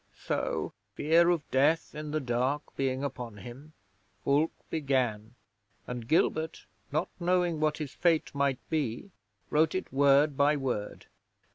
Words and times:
'So 0.15 0.73
fear 0.95 1.29
of 1.29 1.43
death 1.51 1.93
in 1.93 2.09
the 2.09 2.19
dark 2.19 2.75
being 2.75 3.03
upon 3.03 3.37
him 3.37 3.73
Fulke 4.25 4.67
began, 4.71 5.35
and 5.85 6.07
Gilbert, 6.07 6.65
not 6.91 7.09
knowing 7.19 7.59
what 7.59 7.77
his 7.77 7.91
fate 7.91 8.33
might 8.33 8.57
be, 8.71 9.11
wrote 9.51 9.75
it 9.75 9.93
word 9.93 10.35
by 10.35 10.55
word. 10.57 11.05